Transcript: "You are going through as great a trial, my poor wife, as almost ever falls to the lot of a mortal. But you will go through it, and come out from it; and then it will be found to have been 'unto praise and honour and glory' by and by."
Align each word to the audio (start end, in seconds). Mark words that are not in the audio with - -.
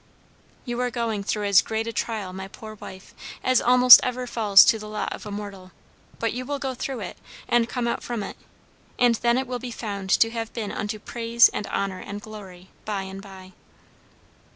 "You 0.65 0.79
are 0.81 0.89
going 0.89 1.21
through 1.21 1.45
as 1.45 1.61
great 1.61 1.85
a 1.85 1.93
trial, 1.93 2.33
my 2.33 2.47
poor 2.47 2.73
wife, 2.73 3.13
as 3.43 3.61
almost 3.61 3.99
ever 4.01 4.25
falls 4.25 4.65
to 4.65 4.79
the 4.79 4.89
lot 4.89 5.13
of 5.13 5.27
a 5.27 5.31
mortal. 5.31 5.71
But 6.17 6.33
you 6.33 6.43
will 6.43 6.57
go 6.57 6.73
through 6.73 7.01
it, 7.01 7.17
and 7.47 7.69
come 7.69 7.87
out 7.87 8.01
from 8.01 8.23
it; 8.23 8.35
and 8.97 9.13
then 9.13 9.37
it 9.37 9.45
will 9.45 9.59
be 9.59 9.69
found 9.69 10.09
to 10.19 10.31
have 10.31 10.51
been 10.53 10.71
'unto 10.71 10.97
praise 10.97 11.49
and 11.49 11.67
honour 11.67 11.99
and 11.99 12.19
glory' 12.19 12.69
by 12.83 13.03
and 13.03 13.21
by." 13.21 13.51